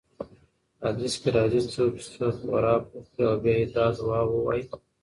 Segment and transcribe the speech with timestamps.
[0.85, 4.63] حديث کي راځي: څوک چې څه خوراک وخوري او بيا دا دعاء ووايي: